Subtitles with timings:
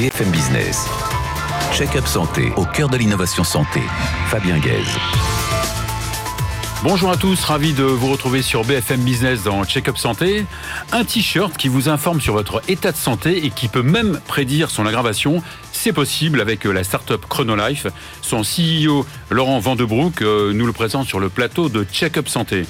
[0.00, 0.86] BFM Business.
[1.74, 3.82] Check-up santé au cœur de l'innovation santé.
[4.28, 4.96] Fabien Guèze.
[6.82, 10.46] Bonjour à tous, ravi de vous retrouver sur BFM Business dans Check-up Santé.
[10.92, 14.70] Un t-shirt qui vous informe sur votre état de santé et qui peut même prédire
[14.70, 15.42] son aggravation.
[15.70, 17.86] C'est possible avec la start-up Chronolife.
[18.22, 22.64] Son CEO Laurent Vandebroek euh, nous le présente sur le plateau de Check-up Santé.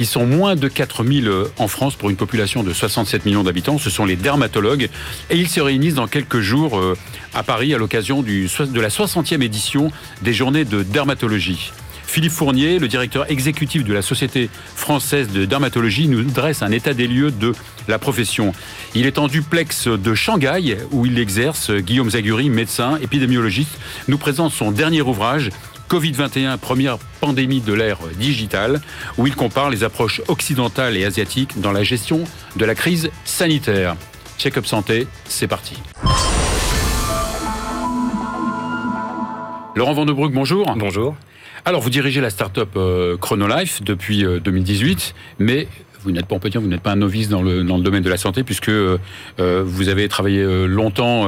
[0.00, 3.78] Ils sont moins de 4000 euh, en France pour une population de 67 millions d'habitants.
[3.78, 4.88] Ce sont les dermatologues.
[5.30, 6.96] Et ils se réunissent dans quelques jours euh,
[7.34, 9.90] à Paris à l'occasion de la 60e édition
[10.22, 11.72] des journées de dermatologie.
[12.08, 16.94] Philippe Fournier, le directeur exécutif de la Société française de dermatologie, nous dresse un état
[16.94, 17.52] des lieux de
[17.86, 18.54] la profession.
[18.94, 21.70] Il est en duplex de Shanghai où il exerce.
[21.70, 25.50] Guillaume Zaguri, médecin, épidémiologiste, nous présente son dernier ouvrage,
[25.88, 28.80] Covid-21, première pandémie de l'ère digitale,
[29.16, 32.24] où il compare les approches occidentales et asiatiques dans la gestion
[32.56, 33.96] de la crise sanitaire.
[34.38, 35.74] Check-up santé, c'est parti.
[39.74, 40.74] Laurent Vandebroek, bonjour.
[40.76, 41.16] Bonjour.
[41.64, 45.68] Alors, vous dirigez la start-up euh, Chronolife depuis 2018, euh, mais
[46.02, 47.82] vous n'êtes pas, on peut dire, vous n'êtes pas un novice dans le, dans le
[47.82, 48.98] domaine de la santé, puisque euh,
[49.38, 51.26] vous avez travaillé longtemps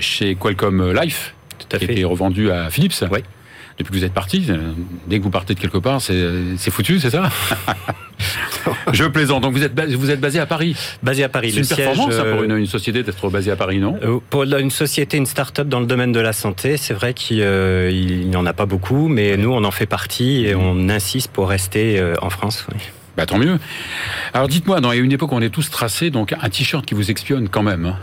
[0.00, 1.92] chez Qualcomm Life, Tout à qui fait.
[1.92, 2.94] été revendu à Philips.
[3.10, 3.20] Oui
[3.78, 4.46] depuis que vous êtes parti.
[4.48, 4.72] Euh,
[5.06, 7.30] dès que vous partez de quelque part, c'est foutu, c'est ça
[8.92, 9.42] Je plaisante.
[9.42, 10.76] Donc vous êtes, vous êtes basé à Paris.
[11.02, 11.52] Basé à Paris.
[11.52, 13.98] C'est une performance ça, pour une, une société d'être basée à Paris, non?
[14.02, 17.40] Euh, Pour une société, une start-up dans le domaine de la santé, c'est vrai qu'il
[17.42, 21.30] euh, n'y en a pas beaucoup, mais nous, on en fait partie et on insiste
[21.30, 22.66] pour rester euh, en France.
[22.72, 22.80] Oui.
[23.16, 23.58] Bah, tant mieux.
[24.34, 27.10] Alors dites-moi, dans une époque où on est tous tracés, donc un t-shirt qui vous
[27.10, 27.86] espionne quand même.
[27.86, 27.96] Hein?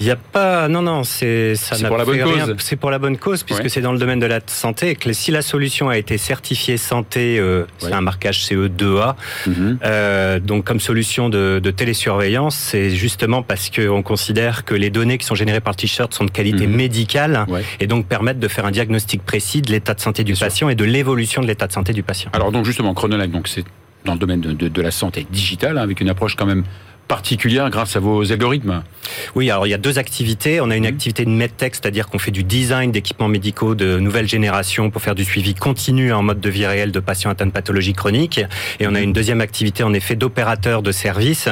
[0.00, 2.46] Il n'y a pas, non, non, c'est ça pour la bonne rien.
[2.46, 2.56] cause.
[2.58, 3.68] C'est pour la bonne cause puisque Ouais.
[3.68, 6.76] c'est dans le domaine de la santé et que si la solution a été certifiée
[6.78, 9.14] santé, euh, c'est un marquage CE2A.
[9.46, 9.78] Mhm.
[9.84, 15.16] Euh, donc comme solution de, de télésurveillance, c'est justement parce qu'on considère que les données
[15.16, 16.74] qui sont générées par le t-shirt sont de qualité Mhm.
[16.74, 17.62] médicale Ouais.
[17.78, 20.46] et donc permettent de faire un diagnostic précis de l'état de santé du Bien sûr.
[20.48, 22.30] patient et de l'évolution de l'état de santé du patient.
[22.34, 23.64] Alors donc justement, Chronolife, donc c'est
[24.04, 26.64] dans le domaine de, de- de la santé digitale, hein, avec une approche quand même
[27.08, 28.82] particulière grâce à vos algorithmes.
[29.34, 30.60] Oui, alors il y a deux activités.
[30.60, 30.88] On a une Mhm.
[30.94, 35.14] activité de medtech, c'est-à-dire qu'on fait du design d'équipements médicaux de nouvelle génération pour faire
[35.14, 38.40] du suivi continu en mode de vie réelle de patients atteints de pathologies chroniques.
[38.80, 41.48] Et on a une deuxième activité en effet d'opérateur de service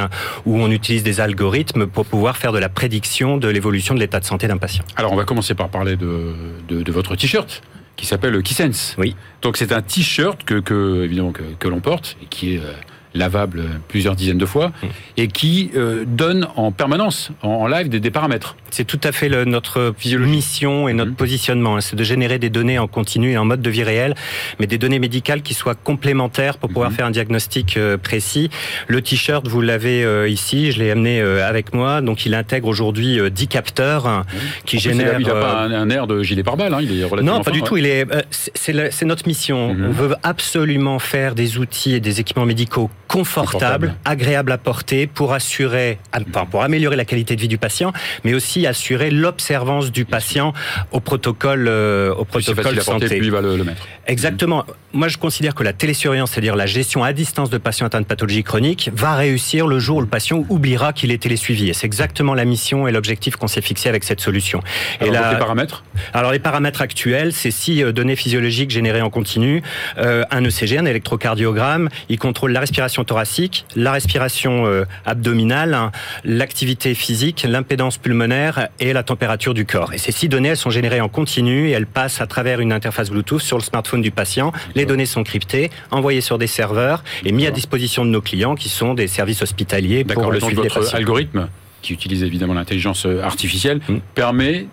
[0.46, 4.20] où on utilise des algorithmes pour pouvoir faire de la prédiction de l'évolution de l'état
[4.20, 4.84] de santé d'un patient.
[4.96, 6.34] Alors on va commencer par parler de,
[6.68, 7.62] de, de votre t-shirt
[7.96, 8.94] qui s'appelle Keysense.
[8.98, 9.14] Oui.
[9.42, 12.72] Donc c'est un t-shirt que, que évidemment que, que l'on porte et qui est euh,
[13.14, 14.86] lavable plusieurs dizaines de fois Mm.
[15.18, 18.56] et qui euh, donne en permanence en, en live des, des paramètres.
[18.70, 21.16] C'est tout à fait le- notre mission et notre Mhm.
[21.16, 21.76] positionnement.
[21.76, 21.80] hein.
[21.80, 24.14] C'est de générer des données en continu et en mode de vie réelle,
[24.58, 26.96] mais des données médicales qui soient complémentaires pour pouvoir Mhm.
[26.96, 28.48] faire un diagnostic euh, précis.
[28.88, 32.00] Le t-shirt, vous l'avez euh, ici, je l'ai amené avec moi.
[32.00, 34.24] Donc, il intègre aujourd'hui euh, 10 capteurs hein,
[34.64, 35.20] qui En plus, génèrent.
[35.20, 37.50] il n'a pas un, un air de gilet pare-balles, hein, il est relativement non, pas
[37.50, 37.66] fin, du ouais.
[37.66, 37.76] tout.
[37.76, 39.76] Il est, c'est c'est le- c'est notre mission.
[39.78, 43.94] On veut absolument faire des outils et des équipements médicaux Confortables.
[44.04, 47.92] agréables à porter, pour assurer, enfin, pour améliorer la qualité de vie du patient,
[48.24, 50.52] mais aussi assurer l'observance du patient
[50.92, 53.06] au protocole, euh, au protocole à porter, santé.
[53.18, 53.82] plus il va le, le mettre.
[54.06, 54.64] Exactement.
[54.94, 58.06] Moi, je considère que la télésurveillance, c'est-à-dire la gestion à distance de patients atteints de
[58.06, 61.68] pathologie chronique, va réussir le jour où le patient oubliera qu'il est télésuivi.
[61.70, 64.60] Et c'est exactement la mission et l'objectif qu'on s'est fixé avec cette solution.
[65.00, 65.84] Alors, et la- les paramètres
[66.14, 69.62] alors les paramètres actuels, c'est six euh, données physiologiques générées en continu,
[69.98, 75.90] euh, un ECG, un électrocardiogramme, il contrôle la respiration thoracique, la respiration euh, abdominale, hein,
[76.24, 79.92] l'activité physique, l'impédance pulmonaire et la température du corps.
[79.92, 82.72] Et ces six données, elles sont générées en continu et elles passent à travers une
[82.72, 84.52] interface Bluetooth sur le smartphone du patient.
[84.74, 88.54] Les données sont cryptées, envoyées sur des serveurs et mises à disposition de nos clients
[88.54, 90.96] qui sont des services hospitaliers pour D'accord, le suivi des patients.
[90.96, 91.48] algorithme,
[91.82, 93.96] qui utilise évidemment l'intelligence euh, artificielle, Mm.
[94.14, 94.66] permet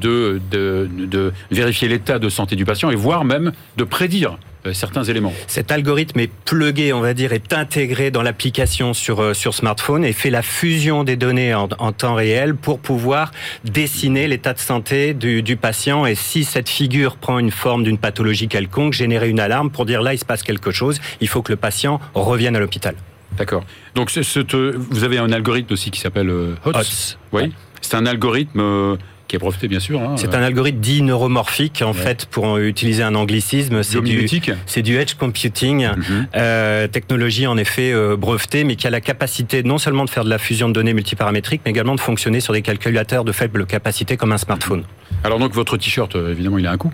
[0.00, 4.72] de, de, de vérifier l'état de santé du patient et voire même de prédire euh,
[4.72, 5.32] certains éléments.
[5.46, 10.04] Cet algorithme est plugué, on va dire, est intégré dans l'application sur, euh, sur smartphone
[10.04, 13.30] et fait la fusion des données en, en temps réel pour pouvoir
[13.64, 17.98] dessiner l'état de santé du, du patient et si cette figure prend une forme d'une
[17.98, 21.42] pathologie quelconque, générer une alarme pour dire là il se passe quelque chose, il faut
[21.42, 22.94] que le patient revienne à l'hôpital.
[23.38, 23.64] D'accord.
[23.94, 27.18] Donc ce- ce te- vous avez un algorithme aussi qui s'appelle euh, HOTS.
[27.32, 27.52] Oui.
[27.82, 28.96] C'est un algorithme euh,
[29.28, 30.00] qui est breveté bien sûr.
[30.00, 31.94] hein, C'est euh, un algorithme dit neuromorphique, en Ouais.
[31.94, 34.28] fait, pour utiliser un anglicisme, c'est du,
[34.66, 35.88] c'est du edge computing.
[35.96, 36.26] Mhm.
[36.36, 40.24] Euh, technologie en effet euh, brevetée, mais qui a la capacité non seulement de faire
[40.24, 43.66] de la fusion de données multiparamétriques, mais également de fonctionner sur des calculateurs de faible
[43.66, 44.84] capacité comme un smartphone.
[45.24, 46.92] Alors donc votre t-shirt, évidemment, il a un coût.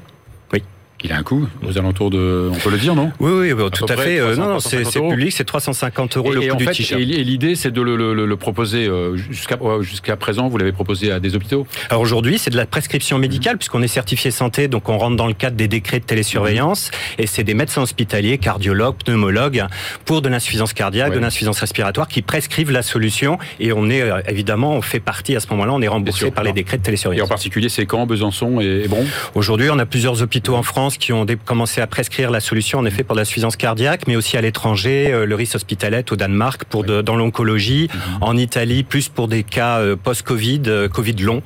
[1.04, 3.10] Il a un coût aux alentours de, on peut le dire, non?
[3.18, 4.20] Oui, oui, bah, tout à fait.
[4.20, 5.10] Euh, 300, non, non, c'est 350 c'est euros.
[5.10, 7.00] public, c'est 350 euros le et, coût en du fait, t-shirt.
[7.00, 10.48] et l'idée, c'est de le, le- le- le proposer euh, jusqu'à présent.
[10.48, 11.66] Vous l'avez proposé à des hôpitaux?
[11.90, 15.26] Alors aujourd'hui, c'est de la prescription médicale puisqu'on est certifié santé, donc on rentre dans
[15.26, 19.64] le cadre des décrets de télésurveillance et c'est des médecins hospitaliers, cardiologues, pneumologues
[20.04, 21.16] pour de l'insuffisance cardiaque, Ouais.
[21.16, 25.34] de l'insuffisance respiratoire qui prescrivent la solution et on est euh, évidemment, on fait partie
[25.34, 27.28] à ce moment-là, on est remboursé par les décrets de Et en télésurveillance.
[27.28, 29.04] particulier, c'est Caen, Besançon et Hébron.
[29.34, 32.84] Aujourd'hui, on a plusieurs hôpitaux en France qui ont commencé à prescrire la solution en
[32.84, 36.84] effet pour l'insuffisance cardiaque, mais aussi à l'étranger, euh, le RIS Hospitalet au Danemark pour
[36.84, 37.88] de- dans l'oncologie,
[38.20, 41.42] en Italie plus pour des cas euh, post-Covid, euh, Covid long,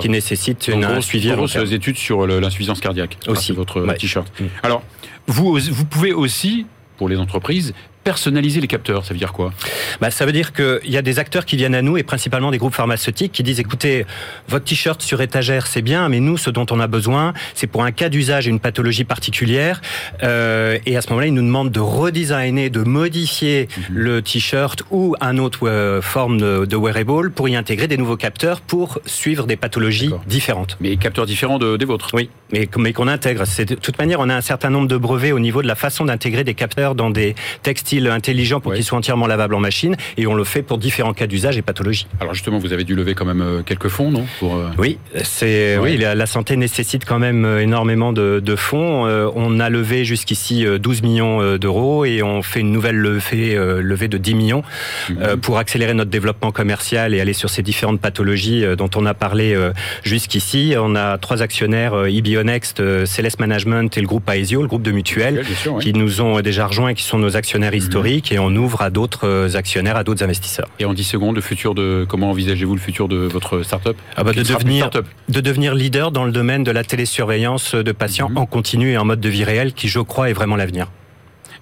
[0.00, 1.28] qui nécessitent une, un grosse- suivi
[1.74, 3.16] études sur l'insuffisance cardiaque.
[3.28, 3.52] Aussi.
[3.52, 3.96] votre Ouais.
[3.96, 4.28] t-shirt.
[4.40, 4.44] Mm.
[4.62, 4.82] Alors,
[5.26, 6.66] vous, vous pouvez aussi,
[6.96, 7.74] pour les entreprises,
[8.12, 9.04] personnaliser les capteurs.
[9.04, 9.52] Ça veut dire quoi?
[10.00, 12.50] Bah, ça veut dire qu'il y a des acteurs qui viennent à nous et principalement
[12.50, 14.06] des groupes pharmaceutiques qui disent écoutez,
[14.48, 17.82] votre t-shirt sur étagère c'est bien, mais nous ce dont on a besoin, c'est pour
[17.84, 19.82] un cas d'usage et une pathologie particulière.
[20.22, 23.96] Euh, et à ce moment-là, ils nous demandent de redesigner, de modifier Mhm.
[24.08, 28.16] le t-shirt ou un autre euh, forme de, de wearable pour y intégrer des nouveaux
[28.16, 30.78] capteurs pour suivre des pathologies différentes.
[30.80, 32.08] Mais capteurs différents de- des vôtres?
[32.14, 33.44] Oui, mais, mais qu'on intègre.
[33.58, 36.06] De toute manière, on a un certain nombre de brevets au niveau de la façon
[36.06, 38.76] d'intégrer des capteurs dans des textiles intelligents pour Ouais.
[38.76, 41.62] qu'ils soient entièrement lavables en machine, et on le fait pour différents cas d'usage et
[41.62, 42.06] pathologies.
[42.20, 44.98] Alors justement, vous avez dû lever quand même euh, quelques fonds, non pour, euh, Oui,
[45.24, 45.92] c'est Ouais.
[45.92, 49.06] oui, la, la santé nécessite quand même euh, énormément de, de fonds.
[49.06, 53.56] Euh, on a levé jusqu'ici euh, 12 millions d'euros et on fait une nouvelle levée,
[53.56, 54.62] euh, levée de 10 millions
[55.10, 55.18] Mhm.
[55.22, 59.14] euh, pour accélérer notre développement commercial et aller sur ces différentes pathologies dont on a
[59.14, 59.56] parlé
[60.04, 60.74] jusqu'ici.
[60.78, 64.90] On a trois actionnaires, eBionext, euh, Celeste Management et le groupe Aesio, le groupe de
[64.92, 68.54] mutuelles, sûr, qui nous ont déjà rejoints et qui sont nos actionnaires Historiques et on
[68.54, 70.68] ouvre à d'autres euh, actionnaires, à d'autres investisseurs.
[70.78, 73.96] Et en 10 secondes, le futur de comment envisagez-vous le futur de votre start-up?
[74.14, 75.06] Ah bah, de devenir start-up?
[75.30, 78.36] de devenir leader dans le domaine de la télésurveillance de patients Mhm.
[78.38, 80.88] en continu et en mode de vie réel, qui je crois est vraiment l'avenir.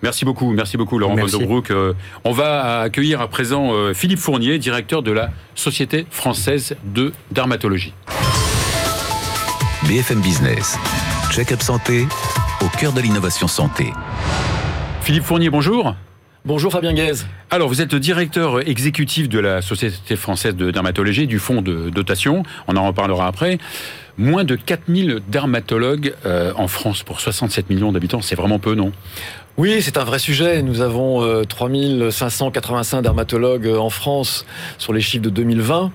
[0.02, 1.32] Merci beaucoup, merci beaucoup Laurent Merci.
[1.34, 1.70] Vanderbroek.
[1.70, 1.92] Euh,
[2.24, 7.94] on va accueillir à présent euh, Philippe Fournier, directeur de la Société française de dermatologie.
[9.88, 10.76] BFM Business.
[11.30, 12.06] Check-up santé
[12.62, 13.92] au cœur de l'innovation santé.
[15.02, 15.94] Philippe Fournier, bonjour.
[16.46, 17.24] Bonjour Fabien Guez.
[17.50, 22.44] Alors, vous êtes directeur exécutif de la Société française de dermatologie, du fonds de dotation.
[22.68, 23.58] On en reparlera après.
[24.16, 28.92] Moins de 4000 dermatologues euh, en France pour 67 millions d'habitants, c'est vraiment peu, non?
[29.58, 30.60] Oui, c'est un vrai sujet.
[30.60, 34.44] Nous avons euh, 3585 dermatologues euh, en France
[34.76, 35.90] sur les chiffres de 2020,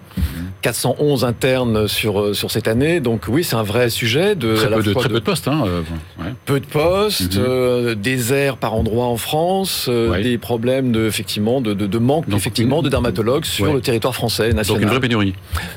[0.63, 2.99] 411 internes sur, euh, sur cette année.
[3.01, 4.33] Donc oui, c'est un vrai sujet.
[4.33, 5.47] De, Très, peu de, très de- peu de postes.
[5.47, 5.81] Hein, euh,
[6.23, 6.33] ouais.
[6.45, 7.43] peu de postes, Mhm.
[7.47, 10.23] euh, déserts par endroits en France, euh, Ouais.
[10.23, 13.73] des problèmes de, effectivement, de, de, de manque Donc, effectivement, de dermatologues sur ouais.
[13.73, 14.81] le territoire français Donc national.
[14.83, 15.35] une vraie pénurie.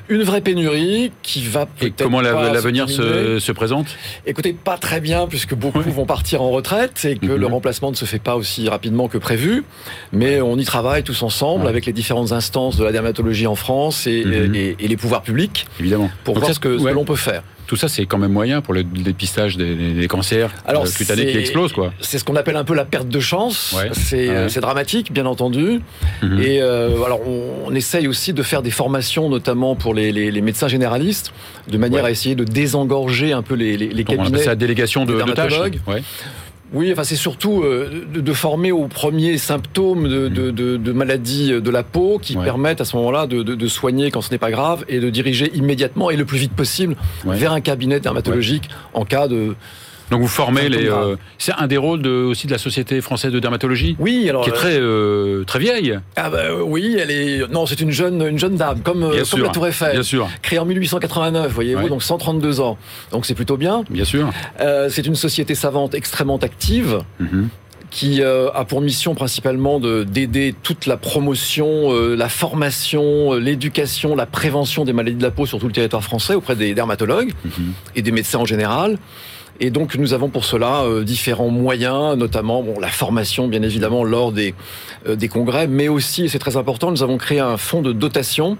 [0.08, 3.88] Une vraie pénurie qui va Et peut-être comment la- pas l'avenir se, se présente?
[4.24, 7.34] Écoutez, pas très bien, puisque beaucoup vont partir en retraite et que Mhm.
[7.36, 9.64] le remplacement ne se fait pas aussi rapidement que prévu.
[10.12, 11.70] Mais on y travaille tous ensemble Ouais.
[11.70, 14.54] avec les différentes instances de la dermatologie en France et, Mhm.
[14.54, 16.10] et- et les pouvoirs publics Évidemment.
[16.24, 17.42] pour Donc voir ça, ce que, l'on peut faire.
[17.66, 21.32] Tout ça, c'est quand même moyen pour le dépistage des, cancers Alors, euh, cutanés qui
[21.32, 21.94] c'est- explosent, quoi.
[22.00, 23.72] C'est ce qu'on appelle un peu la perte de chance.
[23.74, 23.88] Ouais.
[23.94, 24.60] C'est Ouais.
[24.60, 25.80] dramatique, bien entendu.
[26.22, 26.40] Mhm.
[26.42, 30.30] Et euh, alors, on, on essaye aussi de faire des formations, notamment pour les, les-
[30.30, 31.32] les médecins généralistes,
[31.66, 32.08] de manière Ouais.
[32.08, 34.38] à essayer de désengorger un peu les, les- Donc, on appelle cabinets.
[34.42, 35.54] ça la délégation de, des de tâches.
[36.74, 40.92] Oui, enfin c'est surtout euh, de, de former aux premiers symptômes de, de, de- de
[40.92, 42.36] maladies de la peau qui.
[42.36, 42.44] Ouais.
[42.44, 45.08] permettent à ce moment-là de, de- de soigner quand ce n'est pas grave et de
[45.08, 47.36] diriger immédiatement et le plus vite possible Ouais.
[47.36, 49.54] vers un cabinet dermatologique en cas de.
[50.10, 50.88] Donc vous formez les.
[50.88, 54.44] euh, c'est un des rôles de, aussi de la Société française de dermatologie, Oui, alors.
[54.44, 57.50] qui est très euh, très vieille, Ah bah, euh, oui, elle est.
[57.50, 59.92] Non, c'est une jeune, une jeune dame, comme, euh, Bien comme sûr, la Tour Eiffel.
[59.92, 61.88] bien sûr, Créée en 1889, voyez-vous, Ouais.
[61.88, 62.76] donc 132 ans.
[63.12, 63.84] Donc c'est plutôt bien.
[63.90, 64.30] bien sûr.
[64.60, 66.98] Euh, c'est une société savante extrêmement active.
[67.20, 67.48] Mhm.
[67.90, 73.38] qui euh, a pour mission principalement de d'aider toute la promotion, euh, la formation, euh,
[73.38, 76.74] l'éducation, la prévention des maladies de la peau sur tout le territoire français auprès des
[76.74, 77.72] dermatologues Mhm.
[77.94, 78.98] et des médecins en général.
[79.60, 84.02] Et donc nous avons pour cela euh, différents moyens, notamment bon, la formation bien évidemment
[84.04, 84.54] lors des,
[85.06, 87.92] euh, des congrès, mais aussi, et c'est très important, nous avons créé un fonds de
[87.92, 88.58] dotation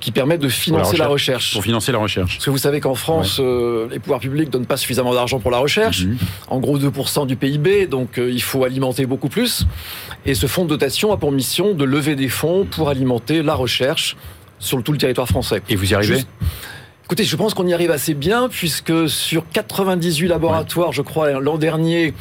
[0.00, 1.52] qui permet de financer la recherche.
[1.52, 2.34] Pour financer la recherche.
[2.34, 5.50] Parce que vous savez qu'en France, euh, les pouvoirs publics donnent pas suffisamment d'argent pour
[5.50, 6.04] la recherche.
[6.04, 6.18] Mhm.
[6.48, 9.66] En gros, 2% du PIB, donc euh, il faut alimenter beaucoup plus.
[10.26, 13.54] Et ce fonds de dotation a pour mission de lever des fonds pour alimenter la
[13.54, 14.16] recherche
[14.58, 15.62] sur tout le territoire français.
[15.68, 16.28] Et vous y arrivez Juste-
[17.04, 21.58] Écoutez, je pense qu'on y arrive assez bien, puisque sur 98 laboratoires, je crois, l'an
[21.58, 22.14] dernier,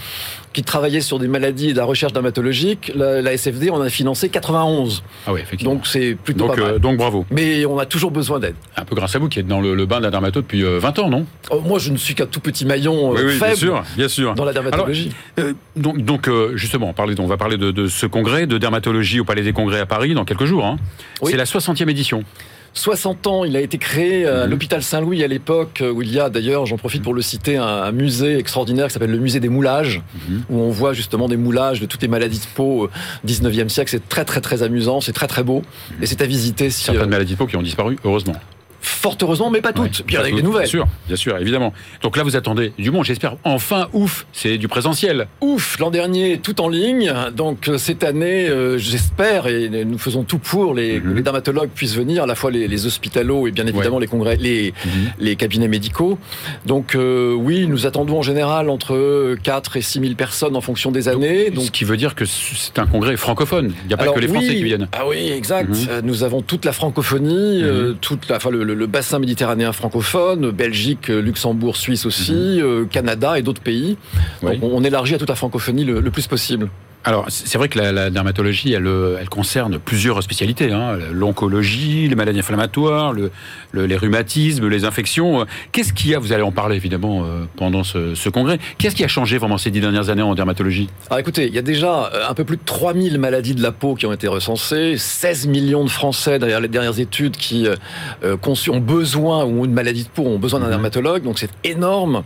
[0.51, 3.89] qui travaillaient sur des maladies et de la recherche dermatologique, la, la SFD en a
[3.89, 5.01] financé 91.
[5.25, 5.75] Ah oui, effectivement.
[5.75, 6.79] Donc c'est plutôt Donc, pas euh, mal.
[6.79, 7.25] donc bravo.
[7.31, 8.55] Mais on a toujours besoin d'aide.
[8.75, 10.63] Un peu grâce à vous qui êtes dans le, le bain de la dermato depuis
[10.65, 11.25] euh, 20 ans, non?
[11.49, 14.35] Oh, moi, je ne suis qu'un tout petit maillon euh, faible sûr, bien sûr.
[14.35, 15.11] dans la dermatologie.
[15.39, 18.57] Euh, donc, donc euh, justement, on, parlait- on va parler de, de ce congrès de
[18.57, 20.65] dermatologie au Palais des Congrès à Paris dans quelques jours.
[20.65, 20.75] hein.
[21.21, 21.31] Oui.
[21.31, 22.23] C'est la 60e édition.
[22.73, 24.51] 60 ans, il a été créé euh, à Mhm.
[24.51, 27.57] l'hôpital Saint-Louis à l'époque euh, où il y a d'ailleurs, j'en profite pour le citer,
[27.57, 30.43] un, musée extraordinaire qui s'appelle le musée des moulages, Mhm.
[30.49, 32.89] où on voit justement des moulages de toutes les maladies de peau euh,
[33.25, 33.91] 19e siècle.
[33.91, 35.61] C'est très très très amusant, c'est très très beau
[36.01, 38.33] et c'est à visiter si, Certaines euh, maladies de peau qui ont disparu, heureusement.
[38.83, 39.99] Fort heureusement, mais pas toutes.
[39.99, 40.61] Ouais, Puis il y en a surtout- des nouvelles.
[40.63, 41.73] Bien sûr, bien sûr, évidemment.
[42.01, 43.35] Donc là, vous attendez du monde, j'espère.
[43.43, 45.27] Enfin, ouf, c'est du présentiel.
[45.41, 47.13] Ouf, l'an dernier, tout en ligne.
[47.35, 51.11] Donc euh, cette année, euh, j'espère, et nous faisons tout pour les, Mhm.
[51.11, 54.07] que les dermatologues puissent venir, à la fois les, les hospitalos et bien évidemment les
[54.07, 54.73] congrès, les,
[55.19, 56.17] les cabinets médicaux.
[56.65, 60.91] Donc euh, oui, nous attendons en général entre 4 et 6 000 personnes en fonction
[60.91, 61.45] des années.
[61.45, 63.73] Donc, Donc ce qui veut dire que c'est un congrès francophone.
[63.83, 64.87] Il n'y a pas que les Français oui, qui viennent.
[64.91, 65.69] Ah oui, exact.
[65.69, 66.01] Mhm.
[66.03, 70.51] Nous avons toute la francophonie, euh, toute la, enfin, le, le- le bassin méditerranéen francophone,
[70.51, 73.97] Belgique, euh, Luxembourg, Suisse aussi, euh, Canada et d'autres pays.
[74.41, 74.49] Mhm.
[74.49, 74.57] Oui.
[74.59, 76.69] Donc on on élargit à toute la francophonie le- le plus possible.
[77.05, 80.71] Alors, c'est vrai que la, la dermatologie, elle, euh, elle concerne plusieurs spécialités.
[80.71, 80.97] Hein.
[81.11, 83.31] L'oncologie, les maladies inflammatoires, le,
[83.71, 85.41] le- les rhumatismes, les infections.
[85.41, 88.57] Euh, Qu'est-ce qu'il y a Vous allez en parler évidemment euh, pendant ce, ce congrès.
[88.77, 90.89] Qu'est-ce qui a changé vraiment ces dix dernières années en dermatologie?
[91.09, 93.95] Alors écoutez, il y a déjà un peu plus de 3000 maladies de la peau
[93.95, 98.37] qui ont été recensées, 16 millions de Français derrière les dernières études qui euh,
[98.69, 100.71] ont besoin ou ont une maladie de peau ont besoin d'un Mhm.
[100.71, 102.23] dermatologue, donc c'est énorme.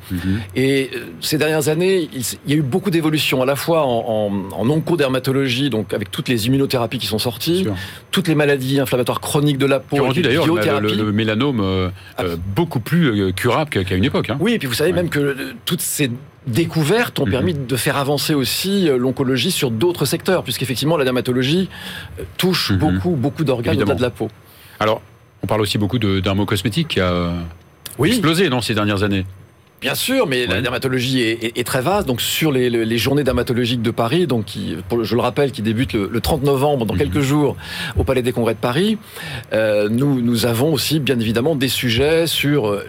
[0.55, 4.31] Et euh, ces dernières années, il, y a eu beaucoup d'évolutions, à la fois en,
[4.51, 7.65] en, en oncodermatologie, donc avec toutes les immunothérapies qui sont sorties,
[8.11, 10.45] toutes les maladies inflammatoires chroniques de la peau, Qui d'ailleurs
[10.81, 14.29] le, mélanome euh, euh, beaucoup plus euh, curable qu'à une époque.
[14.29, 14.37] Hein.
[14.39, 14.95] Oui, et puis vous savez Ouais.
[14.95, 16.09] même que euh, toutes ces
[16.45, 17.31] découvertes ont Mhm.
[17.31, 21.69] permis de faire avancer aussi l'oncologie sur d'autres secteurs, puisqu'effectivement la dermatologie
[22.37, 22.77] touche Mhm.
[22.77, 24.29] beaucoup, beaucoup d'organes au-delà de la peau.
[24.79, 25.01] Alors,
[25.43, 27.33] on parle aussi beaucoup de dermocosmétique qui a
[27.97, 29.25] Oui, explosé dans ces dernières années.
[29.81, 32.07] Bien sûr, mais la dermatologie est, est- est très vaste.
[32.07, 35.21] Donc sur les, les- les journées dermatologiques de Paris, donc qui, pour le- je le
[35.21, 36.99] rappelle, qui débutent le, le 30 novembre, dans Mhm.
[36.99, 37.55] quelques jours,
[37.97, 38.97] au Palais des Congrès de Paris,
[39.53, 42.83] euh, nous, nous avons aussi bien évidemment des sujets sur euh,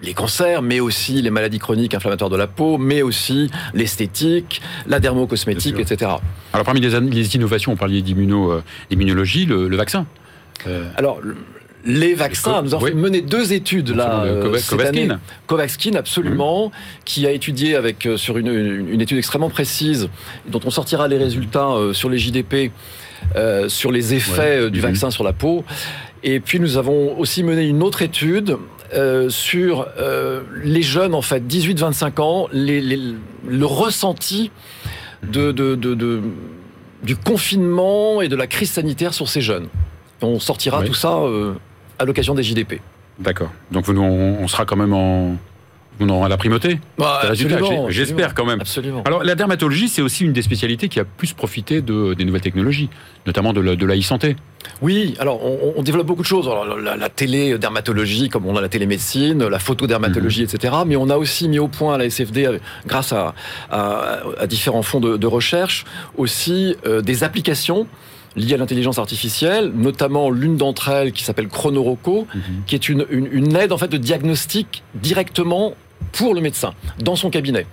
[0.00, 5.00] les cancers, mais aussi les maladies chroniques inflammatoires de la peau, mais aussi l'esthétique, la
[5.00, 6.12] dermocosmétique, etc.
[6.52, 10.06] Alors, parmi les, innovations, on parlait d'immuno, euh, d'immunologie, le, le vaccin.
[10.68, 11.18] Euh, Alors,
[11.84, 12.94] les vaccins, nous avons oui.
[12.94, 15.08] mené deux études là, euh, cette année.
[15.46, 16.70] Covaxin, absolument,
[17.04, 20.08] qui a étudié avec euh, sur une, une- une étude extrêmement précise,
[20.48, 22.72] dont on sortira les résultats euh, sur les JDP,
[23.36, 24.70] euh, sur les effets Ouais.
[24.70, 24.86] du Mhm.
[24.86, 25.64] vaccin sur la peau.
[26.24, 28.56] Et puis nous avons aussi mené une autre étude
[28.94, 32.98] euh, sur euh, les jeunes, en fait, 18-25 ans, les- les-
[33.46, 34.50] le ressenti
[35.22, 36.20] de, de- de- de-
[37.02, 39.68] du confinement et de la crise sanitaire sur ces jeunes.
[40.22, 40.86] On sortira Oui.
[40.86, 41.52] tout ça euh,
[41.98, 42.80] à l'occasion des JDP.
[43.18, 43.50] D'accord.
[43.72, 45.36] Donc, on, on sera quand même en,
[46.00, 46.78] on aura la primauté.
[46.98, 47.22] Bah,
[47.88, 48.60] J'espère quand même.
[48.60, 49.02] Absolument.
[49.04, 52.42] Alors, la dermatologie, c'est aussi une des spécialités qui a plus profité de, des nouvelles
[52.42, 52.88] technologies,
[53.26, 54.36] notamment de la, de la e-santé.
[54.82, 56.46] Oui, alors on, on développe beaucoup de choses.
[56.46, 60.74] Alors, la, la télé dermatologie, comme on a la télémédecine, la photodermatologie, etc.
[60.86, 63.34] Mais on a aussi mis au point à la SFD, grâce à,
[63.70, 65.84] à- à différents fonds de, de recherche,
[66.16, 67.88] aussi euh, des applications
[68.38, 72.26] liées à l'intelligence artificielle, notamment l'une d'entre elles qui s'appelle Chronoroco,
[72.66, 75.74] qui est une, une- une aide en fait de diagnostic directement
[76.12, 77.66] pour le médecin dans son cabinet.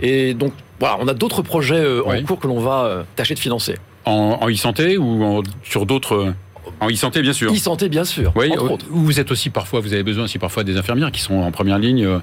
[0.00, 2.18] Et donc voilà, on a d'autres projets euh, Oui.
[2.18, 3.76] en cours que l'on va euh, tâcher de financer.
[4.04, 6.32] En, e-santé ou en- sur d'autres.
[6.80, 7.52] En e-santé, bien sûr.
[7.52, 10.76] E-santé, bien sûr, Oui, euh, vous êtes aussi parfois, vous avez besoin aussi parfois des
[10.78, 12.18] infirmières qui sont en première ligne, euh,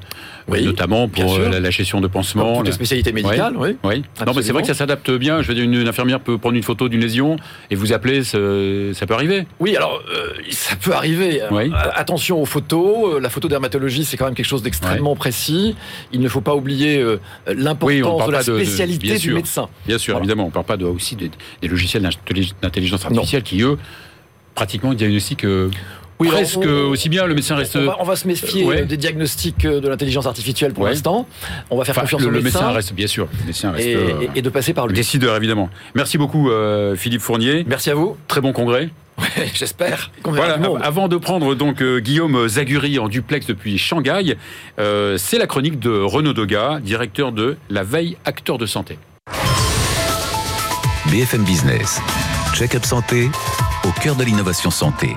[0.48, 2.56] Oui, notamment pour euh, la, la gestion de pansements.
[2.56, 3.78] toutes les la- spécialités médicales, oui.
[3.84, 4.04] Oui.
[4.26, 5.42] Non, mais c'est vrai que ça s'adapte bien.
[5.44, 7.36] Je veux dire, une, une infirmière peut prendre une photo d'une lésion
[7.70, 8.38] et vous appeler, ça,
[8.94, 9.46] ça peut arriver.
[9.60, 11.42] Oui, alors euh, ça peut arriver.
[11.52, 11.72] Oui.
[11.94, 13.22] Attention aux photos.
[13.22, 15.76] La photodermatologie, c'est quand même quelque chose d'extrêmement précis.
[16.12, 19.36] Il ne faut pas oublier euh, l'importance de la pas de- de- spécialité du sûr.
[19.36, 19.70] médecin.
[19.86, 20.24] Bien sûr, Voilà.
[20.24, 20.44] évidemment.
[20.46, 21.30] On ne parle pas de, aussi des,
[21.62, 23.78] des logiciels d'intelli- d'intelligence artificielle qui, eux,
[24.58, 25.46] pratiquement diagnostiquent.
[25.46, 25.70] euh,
[26.20, 27.28] oui, presque aussi bien.
[27.28, 27.78] Le médecin reste.
[28.00, 31.28] On va, se méfier des diagnostics de l'intelligence artificielle pour l'instant.
[31.70, 32.60] On va faire confiance le, au médecin.
[32.60, 33.28] Le médecin reste, bien sûr.
[33.42, 33.88] Le médecin reste,
[34.36, 34.96] et, de passer par lui.
[34.96, 35.70] Décideur, évidemment.
[35.94, 36.50] Merci beaucoup,
[36.96, 37.64] Philippe Fournier.
[37.68, 38.18] Merci à vous.
[38.28, 38.90] Très bon congrès.
[39.54, 40.12] J'espère.
[40.24, 44.38] Voilà, avant de prendre donc euh, Guillaume Zaguri en duplex depuis Shanghai,
[44.80, 48.98] euh, c'est la chronique de Renaud Doga, directeur de La Veille Acteur de Santé.
[51.12, 52.02] BFM Business,
[52.54, 53.30] check-up santé,
[53.88, 55.16] au cœur de l'innovation santé.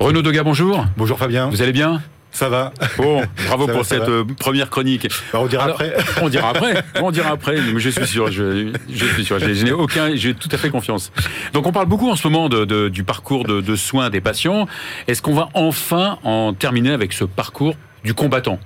[0.00, 0.86] Renaud Doga, bonjour.
[0.96, 1.50] Bonjour Fabien.
[1.50, 2.02] Vous allez bien?
[2.32, 2.72] Ça va.
[2.96, 5.08] Bon, bravo pour cette euh, première chronique.
[5.32, 5.94] Bah, on dira après.
[6.22, 6.82] On dira après.
[7.02, 7.56] On dira après.
[7.72, 8.30] Mais je suis sûr.
[8.32, 9.38] Je, suis sûr.
[9.38, 10.16] Je, n'ai aucun.
[10.16, 11.12] J'ai tout à fait confiance.
[11.52, 14.66] Donc, on parle beaucoup en ce moment de, du parcours de, soins des patients.
[15.06, 18.58] Est-ce qu'on va enfin en terminer avec ce parcours du combattant?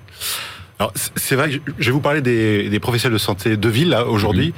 [0.78, 1.50] Alors, c'est vrai.
[1.50, 4.54] Que je vais vous parler des, professionnels de santé de ville là aujourd'hui.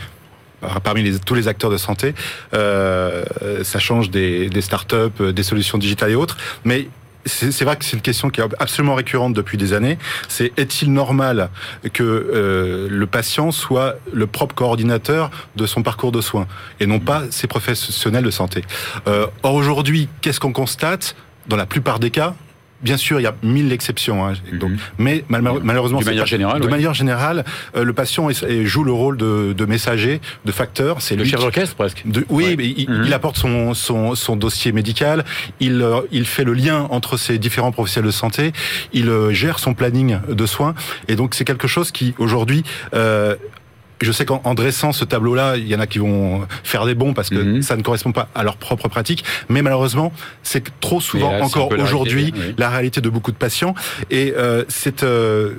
[0.82, 2.14] Parmi les, tous les acteurs de santé.
[2.54, 3.24] Euh,
[3.62, 6.36] ça change des, startups, des solutions digitales et autres.
[6.64, 6.88] Mais
[7.26, 9.98] c'est vrai que c'est une question qui est absolument récurrente depuis des années.
[10.28, 11.50] C'est est-il normal
[11.92, 16.46] que euh, le patient soit le propre coordinateur de son parcours de soins
[16.80, 18.64] et non pas ses professionnels de santé?
[19.06, 21.14] Euh, Or aujourd'hui, qu'est-ce qu'on constate?
[21.48, 22.34] Dans la plupart des cas
[22.82, 24.78] Bien sûr, il y a mille exceptions, hein, donc, mhm.
[24.98, 27.44] mais malheureusement, de manière générale, de manière générale,
[27.76, 28.28] euh, le patient
[28.64, 31.02] joue le rôle de, de messager, de facteur.
[31.02, 32.04] C'est le chef d'orchestre presque.
[32.30, 33.04] oui, mais mhm.
[33.06, 35.24] il, apporte son, son, son, dossier médical,
[35.60, 38.52] il, euh, il fait le lien entre ces différents professionnels de santé,
[38.92, 40.74] il euh, gère son planning de soins,
[41.08, 43.36] et donc c'est quelque chose qui aujourd'hui euh,
[44.00, 47.12] je sais qu'en dressant ce tableau-là, il y en a qui vont faire des bons
[47.12, 47.62] parce que mhm.
[47.62, 49.24] ça ne correspond pas à leur propre pratique.
[49.48, 53.74] Mais malheureusement, c'est trop souvent encore aujourd'hui la, réalité de beaucoup de patients.
[54.10, 55.54] Et euh, c'est euh,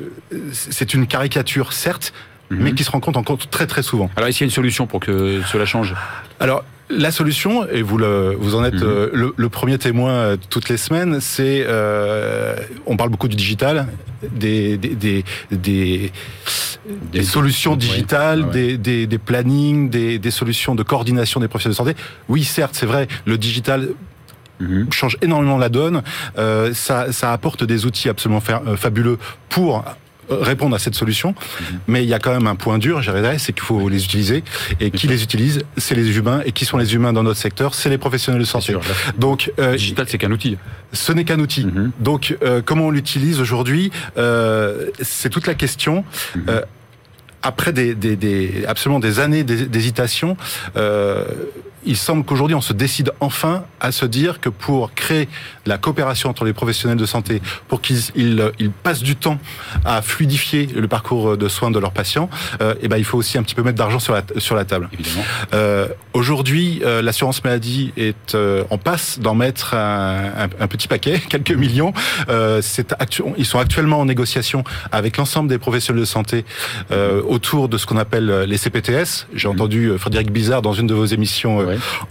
[0.52, 2.14] c'est une caricature, certes,
[2.50, 2.60] mhm.
[2.62, 4.10] mais qui se rend compte encore très très souvent.
[4.16, 5.94] Alors, est-ce qu'il y a une solution pour que cela change?
[6.40, 8.84] Alors, la solution, et vous, le, vous en êtes mhm.
[8.84, 12.56] euh, le, premier témoin euh, toutes les semaines, c'est euh,
[12.86, 13.88] on parle beaucoup du digital,
[14.32, 16.12] des des, des, des,
[17.24, 21.96] solutions digitales, Des, des, plannings, des, solutions de coordination des professionnels de santé.
[22.28, 23.90] Oui, certes, c'est vrai, le digital
[24.60, 24.92] mhm.
[24.92, 26.02] change énormément la donne.
[26.74, 29.18] ça, ça apporte des outils absolument fabuleux
[29.50, 29.84] pour
[30.32, 31.30] répondre à cette solution.
[31.30, 31.80] Mhm.
[31.88, 34.44] Mais il y a quand même un point dur, dirais, c'est qu'il faut les utiliser.
[34.80, 36.42] Et qui les utilise C'est les humains.
[36.46, 38.76] Et qui sont les humains dans notre secteur C'est les professionnels de santé.
[39.18, 40.58] Donc, euh, digital, c'est qu'un outil.
[40.94, 41.66] Ce n'est qu'un outil.
[41.66, 41.92] Mhm.
[42.00, 46.04] Donc, euh, comment on l'utilise aujourd'hui euh, C'est toute la question.
[46.36, 46.46] Mhm.
[46.50, 46.62] Euh,
[47.44, 50.38] après des, des, des, absolument des années d'hésitation,
[50.78, 51.26] euh,
[51.86, 55.28] il semble qu'aujourd'hui on se décide enfin à se dire que pour créer
[55.66, 59.40] la coopération entre les professionnels de santé, pour qu'ils ils, passent du temps
[59.86, 62.30] à fluidifier le parcours de soins de leurs patients,
[62.62, 64.56] euh, et eh ben il faut aussi un petit peu mettre d'argent sur la, sur
[64.56, 64.90] la table.
[65.54, 71.20] Euh, aujourd'hui, euh, l'assurance maladie est euh, en passe d'en mettre un, un, petit paquet,
[71.30, 71.94] quelques millions.
[72.30, 72.62] Euh,
[73.38, 76.46] ils sont actuellement en négociation avec l'ensemble des professionnels de santé
[77.28, 79.28] autour de ce qu'on appelle les CPTS.
[79.34, 79.52] J'ai mmh.
[79.52, 81.66] entendu Frédéric Bizarre dans une de vos émissions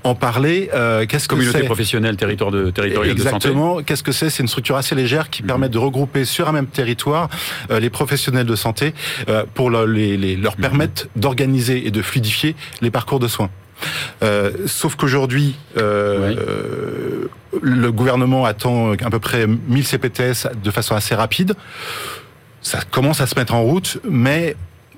[0.05, 0.71] en parler.
[0.75, 3.83] Euh, qu'est-ce que Communauté professionnelle, territoire de, territorial Exactement.
[3.83, 4.31] Qu'est-ce que c'est?
[4.31, 5.49] C'est une structure assez légère qui mhm.
[5.49, 7.29] permet de regrouper sur un même territoire
[7.71, 8.95] euh, les professionnels de santé
[9.29, 10.51] euh, pour leur mhm.
[10.61, 13.51] permettre d'organiser et de fluidifier les parcours de soins.
[14.67, 17.29] sauf qu'aujourd'hui, le
[17.91, 21.55] gouvernement attend à peu près 1000 CPTS de façon assez rapide.
[22.63, 24.57] Ça commence à se mettre en route, mais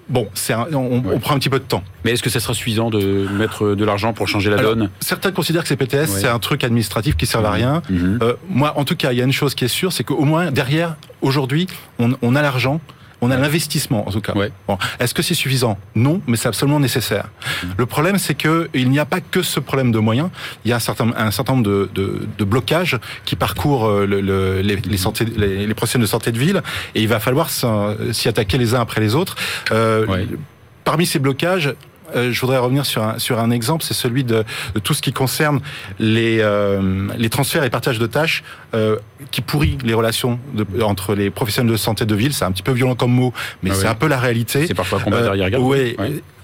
[0.08, 0.28] Bon,
[0.74, 1.82] on, prend un petit peu de temps.
[2.04, 4.90] Mais est-ce que ça sera suffisant de mettre de l'argent pour changer la donne?
[5.00, 7.82] Certains considèrent que ces PTS, c'est un truc administratif qui sert à rien.
[7.88, 8.18] Mhm.
[8.22, 10.24] Euh, moi, en tout cas, il y a une chose qui est sûre, c'est qu'au
[10.24, 11.66] moins, derrière, aujourd'hui,
[11.98, 12.80] on a l'argent
[13.22, 14.34] on a l'investissement, en tout cas.
[14.68, 14.76] Bon.
[15.00, 15.78] Est-ce que c'est suffisant?
[15.94, 17.28] Non, mais c'est absolument nécessaire.
[17.30, 17.66] Mmh.
[17.78, 20.28] Le problème, c'est que il n'y a pas que ce problème de moyens.
[20.64, 24.04] Il y a un certain, un certain nombre de, de, de blocages qui parcourent euh,
[24.06, 26.62] le, le, les, les, santé, les, les processus de santé de ville,
[26.94, 29.36] et il va falloir s'y attaquer les uns après les autres.
[29.70, 30.26] Euh,
[30.84, 31.74] Parmi ces blocages,
[32.14, 34.44] je voudrais revenir sur un, sur un exemple, c'est celui de,
[34.82, 35.60] tout ce qui concerne
[35.98, 38.42] les, euh, les transferts et partages de tâches
[38.74, 38.96] euh,
[39.30, 42.32] qui pourrit les relations de, entre les professionnels de santé de ville.
[42.32, 44.66] C'est un petit peu violent comme mot, mais ah c'est un peu la réalité.
[44.66, 45.96] C'est parfois combat derrière ouais.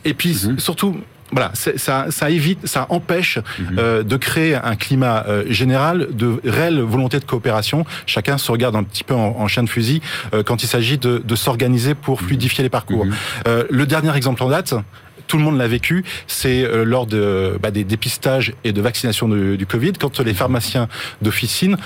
[0.05, 0.59] Et puis mhm.
[0.59, 0.97] surtout,
[1.33, 4.03] voilà, ça, ça évite, ça empêche mhm.
[4.05, 7.85] de créer un climat général de réelle volonté de coopération.
[8.07, 10.01] Chacun se regarde un petit peu en, en chien de fusil
[10.47, 12.29] quand il s'agit de, de s'organiser pour mhm.
[12.29, 13.05] fluidifier les parcours.
[13.47, 14.75] le dernier exemple en date,
[15.29, 19.67] tout le monde l'a vécu, c'est lors de, bah, des dépistages et de vaccination du
[19.67, 20.89] Covid, quand les pharmaciens
[21.23, 21.77] d'officine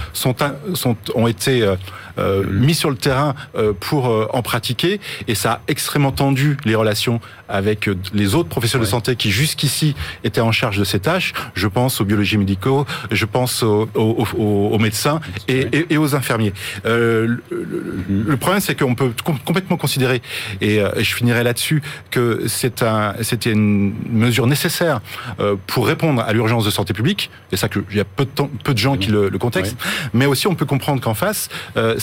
[1.15, 1.75] ont été
[2.18, 3.35] mis sur le terrain
[3.81, 8.90] pour en pratiquer, et ça a extrêmement tendu les relations avec les autres professionnels de
[8.90, 9.94] santé qui jusqu'ici
[10.25, 11.35] étaient en charge de ces tâches.
[11.55, 16.53] Je pense aux biologies médicaux, je pense aux, aux, médecins et, aux infirmiers.
[16.87, 19.12] Euh, le, problème, c'est qu'on peut
[19.44, 20.22] complètement considérer,
[20.61, 25.01] et, euh, je finirai là-dessus, que c'est un, c'était une mesure nécessaire
[25.40, 27.31] euh, pour répondre à l'urgence de santé publique.
[27.53, 29.77] Et ça, il y a peu de, temps, peu de gens qui le, le contextent.
[30.14, 31.48] Mais aussi, on peut comprendre qu'en face,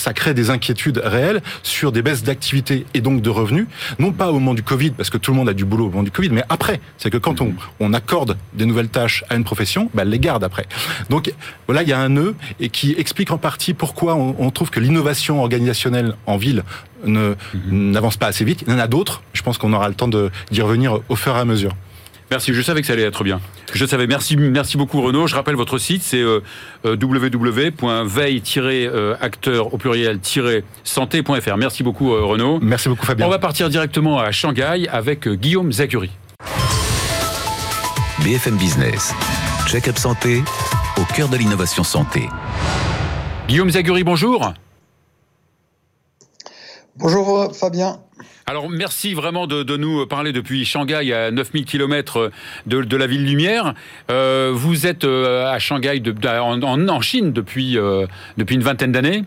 [0.00, 3.66] ça crée des inquiétudes réelles sur des baisses d'activité et donc de revenus,
[3.98, 5.90] non pas au moment du Covid, parce que tout le monde a du boulot au
[5.90, 6.80] moment du Covid, mais après.
[6.98, 10.18] C'est que quand on, on accorde des nouvelles tâches à une profession, bah, elle les
[10.18, 10.66] garde après.
[11.08, 11.32] Donc
[11.66, 14.80] voilà, il y a un nœud et qui explique en partie pourquoi on, trouve que
[14.80, 16.64] l'innovation organisationnelle en ville
[17.04, 17.36] mhm.
[17.70, 18.64] n'avance pas assez vite.
[18.66, 19.22] Il y en a d'autres.
[19.32, 21.74] Je pense qu'on aura le temps d'y revenir au fur et à mesure.
[22.30, 23.40] Merci, je savais que ça allait être bien.
[23.72, 24.06] Je savais.
[24.06, 25.26] Merci, merci beaucoup Renaud.
[25.26, 26.44] Je rappelle votre site, c'est euh,
[26.84, 31.56] euh www.veille-acteur au pluriel-santé.fr.
[31.56, 32.60] Merci beaucoup euh, Renaud.
[32.62, 33.26] Merci beaucoup Fabien.
[33.26, 36.12] On va partir directement à Shanghai avec Guillaume Zachary.
[38.22, 39.12] BFM Business,
[39.66, 40.44] check-up santé
[41.00, 42.28] au cœur de l'innovation santé.
[43.48, 44.52] Guillaume Zaguri, bonjour.
[46.96, 47.98] Bonjour Fabien.
[48.50, 52.32] Alors merci vraiment de, nous parler depuis Shanghai à 9000 km
[52.66, 53.74] de, la ville lumière.
[54.10, 58.06] Euh, vous êtes euh, à Shanghai en, Chine euh,
[58.38, 59.22] depuis une vingtaine d'années.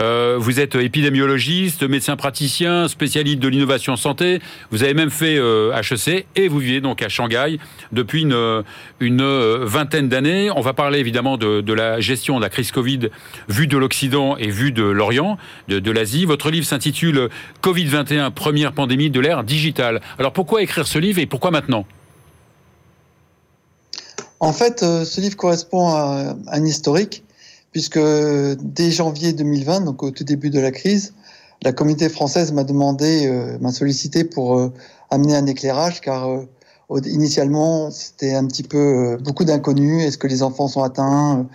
[0.00, 4.40] Euh, vous êtes épidémiologiste, médecin praticien, spécialiste de l'innovation santé.
[4.70, 7.58] Vous avez même fait HEC euh, et vous vivez donc à Shanghai
[7.92, 8.62] depuis une,
[9.00, 9.22] une
[9.62, 10.50] vingtaine d'années.
[10.54, 13.08] On va parler évidemment de, la gestion de la crise Covid
[13.48, 16.26] vue de l'Occident et vue de l'Orient, de, l'Asie.
[16.26, 17.28] Votre livre s'intitule
[17.62, 20.00] Covid-21, première pandémie de l'ère digitale.
[20.18, 21.86] Alors pourquoi écrire ce livre et pourquoi maintenant?
[24.38, 27.24] En fait, euh, ce livre correspond à un historique
[27.72, 31.12] puisque dès janvier 2020, donc au tout début de la crise,
[31.62, 34.72] la communauté française m'a demandé, euh, m'a sollicité pour euh,
[35.10, 40.04] amener un éclairage, car euh, initialement c'était un petit peu beaucoup d'inconnus.
[40.04, 41.46] Est-ce que les enfants sont atteints,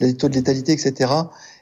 [0.00, 1.12] les taux de létalité, etc.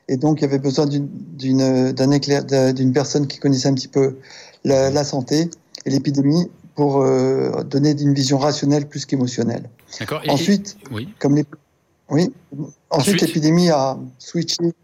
[0.09, 3.89] Et donc il y avait besoin d'une d'un éclair d'une personne qui connaissait un petit
[3.89, 4.17] peu
[4.65, 5.51] la, santé
[5.85, 7.05] et l'épidémie pour
[7.65, 9.69] donner une vision rationnelle plus qu'émotionnelle.
[10.29, 11.09] Ensuite, oui.
[11.19, 11.45] comme les
[12.11, 12.33] oui.
[12.91, 14.75] Ensuite, l'épidémie a switché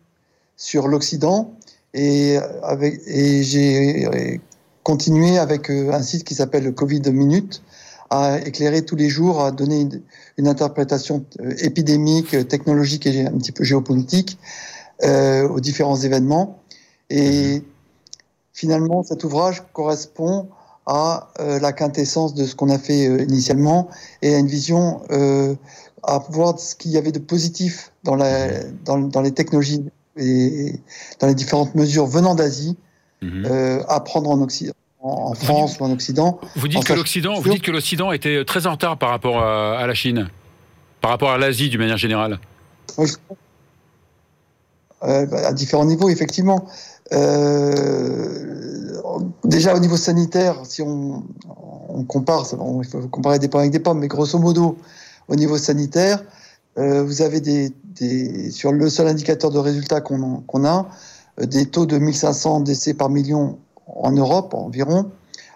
[0.56, 1.54] sur l'Occident
[1.94, 4.40] et, avec, et j'ai
[4.84, 7.62] continué avec euh, un site qui s'appelle Covid Minute
[8.10, 9.88] à éclairer tous les jours, à donner
[10.36, 14.38] une, interprétation euh, épidémique, technologique et un petit peu géopolitique
[15.02, 16.60] euh, aux différents événements.
[17.10, 17.62] Et
[18.52, 20.48] finalement, cet ouvrage correspond
[20.86, 23.88] à euh, la quintessence de ce qu'on a fait initialement
[24.22, 25.02] et à une vision
[26.06, 29.84] à voir ce qu'il y avait de positif dans, la, dans, dans, les technologies
[30.16, 30.74] et
[31.20, 32.76] dans les différentes mesures venant d'Asie
[33.22, 33.46] mhm.
[33.46, 36.40] euh, à prendre en Occident en France ou en Occident.
[36.56, 39.86] Vous dites, que l'Occident, vous dites que l'Occident était très en retard par rapport à,
[39.86, 40.30] la Chine,
[41.02, 42.38] par rapport à l'Asie d'une manière générale.
[42.96, 43.10] Oui,
[45.02, 46.66] euh, bah, à différents niveaux, effectivement.
[47.12, 48.83] Euh,
[49.44, 51.22] déjà au niveau sanitaire, si on,
[51.88, 52.46] on compare,
[52.82, 54.76] il faut comparer des pommes avec des pommes, mais grosso modo,
[55.28, 56.22] au niveau sanitaire,
[56.78, 60.88] euh, vous avez des, des, sur le seul indicateur de résultat qu'on a,
[61.40, 65.10] euh, des taux de 1500 décès par million en Europe environ,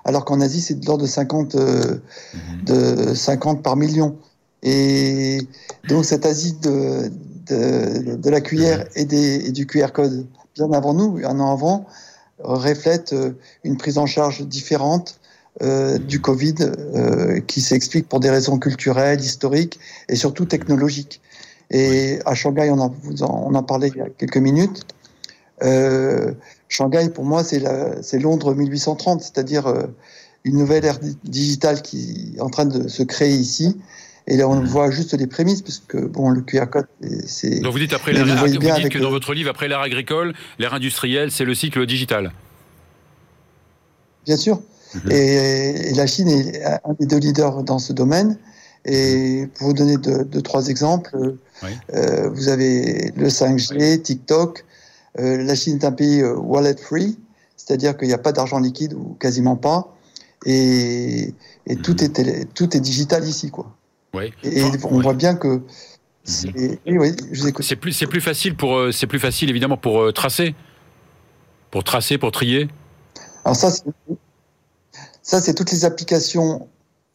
[0.04, 1.98] alors qu'en Asie c'est de l'ordre de 50, euh,
[2.64, 4.16] de 50 par million.
[4.62, 5.38] Et
[5.88, 7.10] donc cette Asie de,
[7.46, 11.52] de, de la cuillère et, des, et, du QR code bien avant nous, un an
[11.52, 11.86] avant,
[12.40, 13.14] reflète
[13.64, 15.18] une prise en charge différente
[15.60, 21.20] euh, du Covid euh, qui s'explique pour des raisons culturelles, historiques et surtout technologiques.
[21.70, 24.86] Et à Shanghai, on en, on en parlait il y a quelques minutes.
[25.64, 26.32] Euh,
[26.68, 29.86] Shanghai, pour moi, c'est Londres 1830, c'est-à-dire euh,
[30.44, 33.76] une nouvelle ère digitale qui est en train de se créer ici.
[34.30, 36.86] Et là, on voit juste les prémices, puisque bon, le QR code,
[37.26, 37.60] c'est.
[37.60, 40.74] Donc vous dites après l'ère, vous dites que dans votre livre, après l'ère agricole, l'ère
[40.74, 42.32] industrielle, c'est le cycle digital.
[44.26, 44.60] Bien sûr.
[44.94, 45.10] Mhm.
[45.10, 48.38] Et, la Chine est un des deux leaders dans ce domaine.
[48.84, 51.34] Et pour vous donner deux, trois exemples,
[51.94, 54.64] euh, vous avez le 5G, TikTok.
[55.18, 57.18] Euh, la Chine est un pays euh, wallet free,
[57.56, 59.94] c'est-à-dire qu'il n'y a pas d'argent liquide ou quasiment pas.
[60.44, 61.34] Et,
[61.66, 61.76] mhm.
[61.82, 63.74] tout, est tout est digital ici, quoi.
[64.42, 65.62] Et on voit bien que
[66.24, 67.78] c'est mhm.
[67.80, 70.54] plus plus facile pour c'est plus facile évidemment pour tracer,
[71.70, 72.68] pour tracer, pour trier.
[73.44, 73.70] Alors ça,
[75.22, 76.68] ça, c'est toutes les applications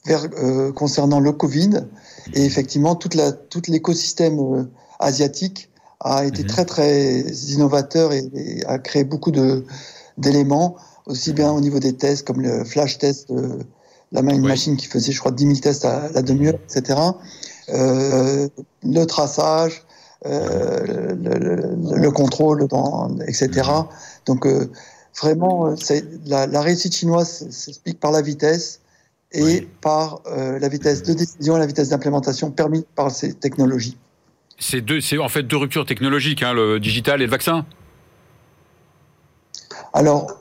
[0.05, 0.27] vers,
[0.73, 1.85] concernant le Covid.
[2.33, 4.67] Et effectivement, toute la, tout l'écosystème
[4.99, 6.47] asiatique a été mhm.
[6.47, 9.65] très très innovateur et, a créé beaucoup de
[10.17, 10.75] d'éléments,
[11.05, 13.31] aussi bien au niveau des tests comme le flash test,
[14.13, 16.99] la main machine qui faisait je crois 10 000 tests à la demi-heure, etc.
[17.69, 18.47] Euh,
[18.83, 19.83] le traçage,
[20.25, 23.69] euh, le, le, contrôle, dans, etc.
[24.25, 24.69] Donc euh,
[25.19, 25.75] vraiment,
[26.25, 28.79] la, la réussite chinoise s'explique par la vitesse
[29.31, 33.97] et par la vitesse de décision et la vitesse d'implémentation permise par ces technologies.
[34.59, 37.65] C'est deux, c'est en fait deux ruptures technologiques, hein, le digital et le vaccin?
[39.91, 40.39] Alors,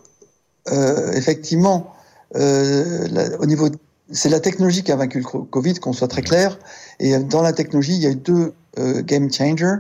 [1.15, 1.95] effectivement,
[2.37, 3.69] euh, au niveau,
[4.11, 6.59] c'est la technologie qui a vaincu le Covid, qu'on soit très clair.
[7.01, 9.77] Et dans la technologie, il y a eu deux euh, game changers,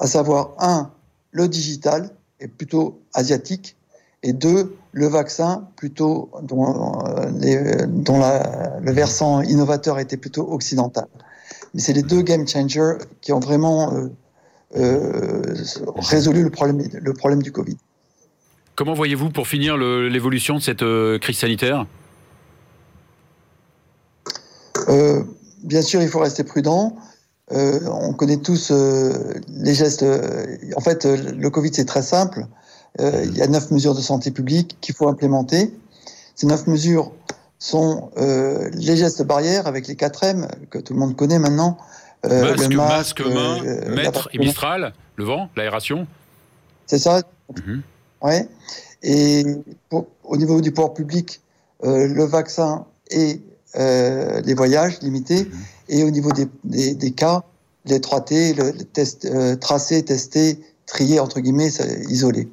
[0.00, 0.90] à savoir un,
[1.32, 2.10] le digital
[2.40, 3.76] est plutôt asiatique,
[4.22, 6.98] et deux, le vaccin plutôt dont,
[8.80, 11.06] le versant innovateur était plutôt occidental.
[11.74, 14.08] Mais c'est les deux game changers qui ont vraiment euh,
[14.76, 15.42] euh,
[15.96, 17.76] résolu le problème du Covid.
[18.76, 21.86] Comment voyez-vous, pour finir, l'évolution de cette euh, crise sanitaire?
[25.64, 26.96] Bien sûr, il faut rester prudent.
[27.50, 30.04] on connaît tous les gestes.
[30.76, 32.46] en fait, le Covid, c'est très simple.
[33.00, 35.72] il y a neuf mesures de santé publique qu'il faut implémenter.
[36.36, 37.12] Ces neuf mesures
[37.58, 41.78] sont euh, les gestes barrières avec les 4 M que tout le monde connaît maintenant.
[42.24, 46.06] Euh, masque, le masque, main, euh, mètre et mistral, le vent, l'aération.
[46.86, 47.22] C'est ça.
[47.56, 47.82] Mhm.
[48.26, 48.48] Ouais.
[49.02, 49.44] Et
[49.90, 51.40] au niveau du pouvoir public,
[51.82, 53.40] le vaccin et
[53.74, 55.44] les voyages limités.
[55.44, 55.50] Mhm.
[55.88, 56.48] Et au niveau des,
[56.94, 57.44] des, cas,
[57.84, 59.28] les 3T, le, test,
[59.60, 61.70] tracé, testé, trié, entre guillemets,
[62.08, 62.48] isolé.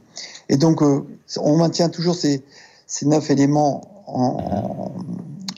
[0.50, 2.44] Et donc, on maintient toujours ces,
[2.86, 5.02] ces neuf éléments en,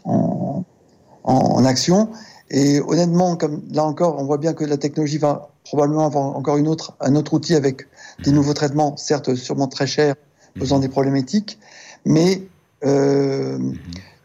[0.06, 2.10] en, action.
[2.52, 6.58] Et honnêtement, comme là encore, on voit bien que la technologie va probablement avoir encore
[6.58, 7.88] une autre, un autre outil avec
[8.24, 10.16] des nouveaux traitements, certes sûrement très chers,
[10.58, 11.60] posant des problématiques,
[12.06, 12.44] mais
[12.86, 13.58] euh,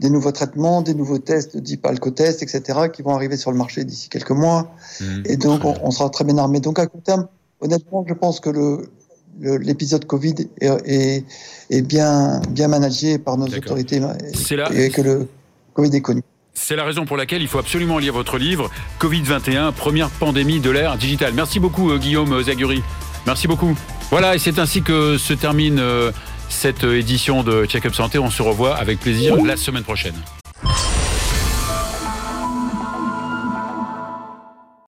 [0.01, 3.85] des nouveaux traitements, des nouveaux tests, type alcotest, etc., qui vont arriver sur le marché
[3.85, 4.75] d'ici quelques mois.
[5.25, 6.61] Et donc, on, on, sera très bien armé.
[6.61, 7.29] Donc, à court terme,
[7.61, 8.89] honnêtement, je pense que le,
[9.41, 11.25] l'épisode Covid est,
[11.71, 14.01] est, bien, bien managé par nos autorités
[14.75, 15.29] et que le
[15.75, 16.23] Covid est connu.
[16.53, 20.71] C'est la raison pour laquelle il faut absolument lire votre livre Covid-21, première pandémie de
[20.71, 21.33] l'ère digitale.
[21.35, 22.83] Merci beaucoup euh, Guillaume Zaguri.
[23.27, 23.77] Merci beaucoup.
[24.11, 26.11] Voilà, et c'est ainsi que se termine euh,
[26.49, 28.19] cette édition de Check-up Santé.
[28.19, 30.15] On se revoit avec plaisir la semaine prochaine.